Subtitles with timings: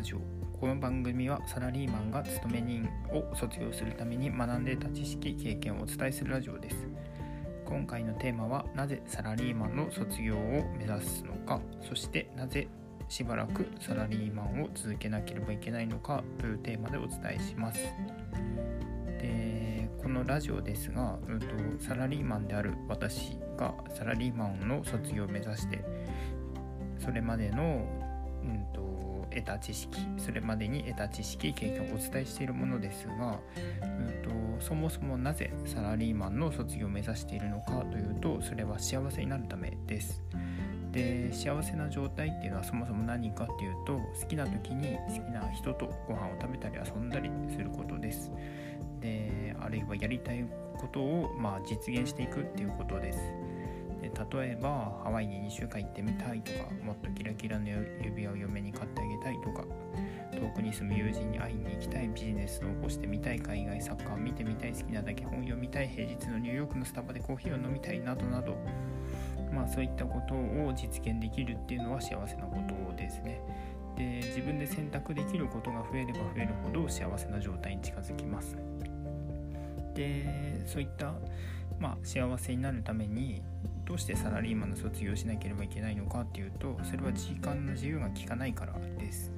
[0.00, 0.18] ラジオ。
[0.58, 6.88] この番組はサラリーマンが勤め人を卒業するために学んでいた知識経験をお伝えするラジオです。
[7.66, 10.40] 今回のテーマはなぜサラリーマンの卒業を
[10.78, 11.60] 目指すのか。
[11.86, 12.66] そしてなぜ
[13.10, 16.24] しばらくサラリーマンを続けなければいけないのか。
[16.38, 17.80] というテーマでお伝えします。
[19.18, 21.46] でこのラジオですが、うんと、
[21.78, 25.84] サラリーマンである私がサラリーマンの卒業を目指して
[26.98, 27.99] それまでの、
[28.44, 28.80] うんと、
[29.30, 33.38] 得た知識それまでに得た知識経験をお伝えしているものですが、
[33.82, 40.22] うんと、そもそもなぜサラリーマンの卒業を目指しているのかというとそれは幸せになるためです。
[40.92, 48.32] で幸せな状態っていうのはそもそも何かっていうと好きな時に好きな人とご飯を食べたり遊んだりすることです。
[49.00, 50.44] であるいはやりたい
[50.78, 53.18] ことを、まあ、実現していくっていうことです。
[54.00, 59.64] で例えばハワイに2週間行ってみたいとかもっとキラキラの指輪を嫁に買ってあげたいとか
[60.32, 68.56] 遠くに住む友人に会いに行きたいビジネスを起こしてみたい海外サッカーを見てみたい好きなだけ本読みたい平日のニューヨークのスタバでコーヒーを飲みたいなどなど
[69.52, 73.40] まあそういったことを実現できるっていうのは幸せなことですね。
[73.96, 78.56] で自分で選択できることが増えれば増えるほど幸せな状態に近づきます。
[79.94, 81.14] でそういった、
[81.78, 83.42] まあ、幸せになるために
[83.90, 89.32] どうしてサラリーマンの卒業しなければいけないのかっていうとそれは時間の自由が利かないからです。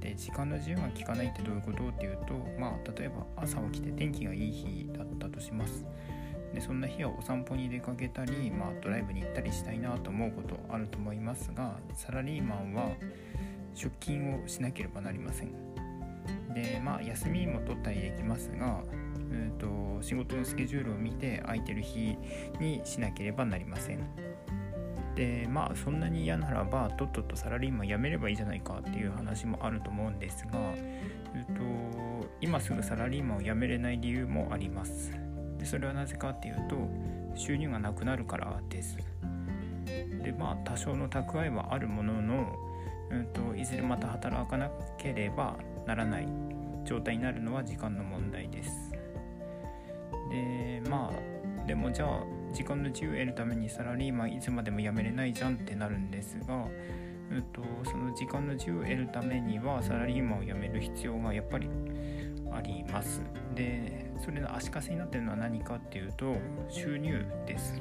[0.00, 5.84] で時間の自由が利かないってどういうことっていうとまあ例えば朝起きて天気がいい日だったとします。
[6.54, 12.88] でそんな日はお散歩に出かけたり、まあ、ドライブに行ったりしたいなと思うことあると思いますがサラリーマンは
[13.74, 15.50] 出勤をしなければなりません
[16.54, 18.80] でまあ休みも取ったりできますが、
[20.06, 22.16] 仕事のスケジュールを見て空いてる日
[22.60, 23.98] にしなければなりません。
[25.16, 35.10] でまあそんなに嫌ならばとっととサラリーマン辞めればいいじゃないかっていう話もあると思うんですが、えーと、今すぐサラリーマンを辞めれない理由もあります。
[35.58, 36.76] でそれはなぜかっていうと
[37.34, 38.98] 収入がなくなるからです。
[40.22, 42.56] でまあ多少の蓄えはあるものの、
[43.10, 46.28] うんといずれまた働かなければならない
[46.84, 48.85] 状態になるのは時間の問題です。
[50.30, 56.66] でまあでもじゃあ時間の自由を得るためにサラリーマンいつまでも辞めれないじゃんってなるんですが、
[57.30, 61.68] うんと、その時間の自由を得るためにはサラリーマンを辞める必要がやっぱり
[62.52, 63.20] あります。
[63.54, 66.36] でそれの足かせになってるのは何かっていうと
[66.68, 67.80] 収入です。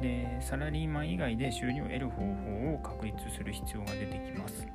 [0.00, 4.66] でサラリーマン以外で収入を得る方法を確立する必要が出てきます。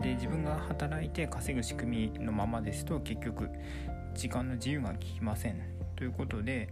[0.00, 3.50] で自分が働いて稼ぐ仕組みのままですと結局
[4.18, 5.62] 時間の自由が利きません。
[5.94, 6.68] ということで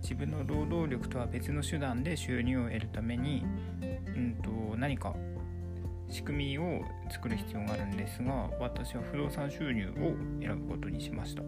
[0.00, 3.44] 自分の労働力とは別の手段で収入を得るために、
[3.82, 5.14] うんと、何か
[6.08, 6.80] 仕組みを
[7.10, 11.42] 作る必要があるんですが私は不動産収入を選ぶことにしました。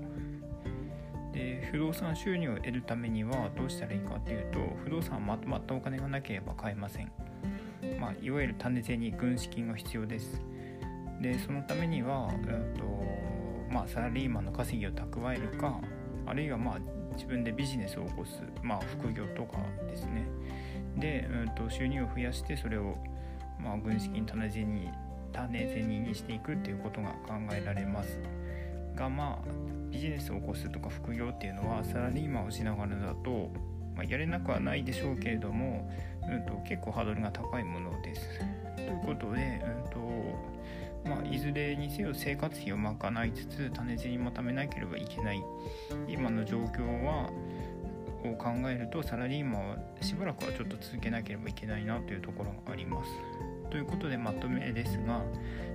[1.33, 7.11] で不動産収入を得るためにはどうしたらいいかっていうと不動産はまとまったお金がなければ買えません、
[7.99, 10.43] まあ、いわゆる種銭軍資金が必要です。
[11.23, 13.38] でそのためには、うんと
[13.71, 15.81] まあ、サラリーマンの稼ぎを蓄えるか
[16.27, 16.79] あるいはまあ
[17.15, 19.59] 自分でビジネスを起こす、まあ、副業とか
[19.89, 20.27] ですね
[20.97, 22.97] で、うん、と収入を増やしてそれを、
[23.59, 24.93] まあ、軍資金種銭
[25.33, 28.19] 種銭にしていくっていうことが考えられます
[28.95, 33.51] がまあビジネスを起こすとか副業っていうのはサラリーマンをしながらだと、
[33.95, 35.91] まあ、やれなくはないでしょうけれども、
[36.29, 38.39] うんと、結構ハードルが高いものです。
[38.77, 39.78] ということで、うん、
[41.49, 45.43] ずれにせよ生活費を賄いつつ種銭も貯めなければいけない
[46.07, 47.31] 今の状況は
[48.25, 53.11] を考えるとサラリーマンはしばらくはちょっと続けなければいけないなというところがあります。
[53.71, 55.23] ということでまとめですが、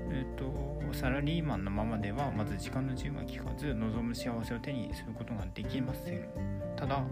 [0.09, 6.27] えーと、サラリーマンのままではまず時間の自由が利かず望む幸せを手にすることができません。
[6.75, 7.03] ただ、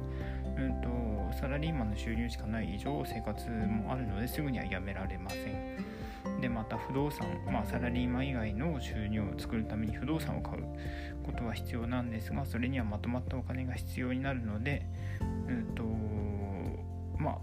[0.57, 1.01] えーと
[1.39, 6.01] サラリーマンの収入しかない以上生活もあるのですぐにはやめられません。
[6.39, 10.63] でまた不動産、まあ、サラリーマン以外の収入を作るために不動産を買う
[11.23, 14.85] ことは必要なんですがそれにはまとまったお金が必要になるので、
[15.47, 15.83] うんと
[17.21, 17.37] まあ、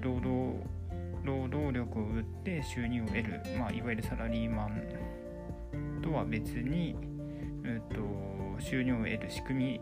[0.00, 0.80] 労働
[1.24, 6.94] 労働力を売って収入を得る、まあ、いわゆるサラリーマンとは別に、
[7.64, 9.80] うんと収入を得る仕組み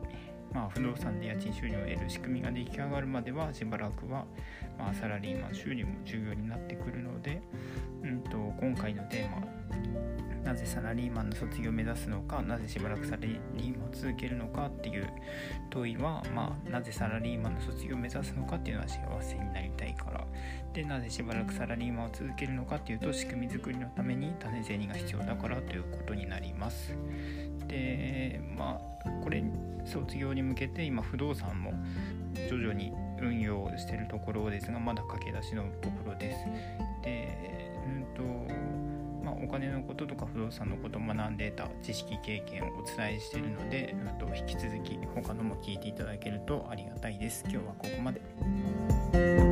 [0.52, 4.24] まあ、不動産で家賃収入を得る仕組みが出来上がるまではしばらくは、
[4.78, 7.42] まあ、サラリーマン収入も重要になってくるので、
[8.02, 9.46] うんと、今回のテーマ
[10.44, 15.08] なぜサラリーマンの卒業を目指すのかなぜしばらくサラリーマンを続けるのかっていう
[15.70, 20.24] 問いは、まあ、なぜサラリーマンの卒業を目指すのかっていうのは幸せになりたいから。
[20.72, 26.94] でなぜしばらくサラリーマンを続けるのかっていうと仕組み作りのために種銭が必要だからということになります。
[27.66, 29.42] でまあこれ
[29.84, 31.72] 卒業に向けて今不動産も
[32.48, 36.44] 徐々に運用してるところですがまだ駆け出しのところです。
[37.02, 38.22] でうんと
[39.28, 47.44] まあ、お金のこととか不動産のことを学んでた知識経験をお伝えしているので、うん、と引き続き他のも聞いていただけるとありがたいです。
[47.48, 49.47] 今日はここまで。